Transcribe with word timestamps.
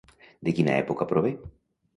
De 0.47 0.53
quina 0.59 0.73
època 0.85 1.09
prové? 1.13 1.37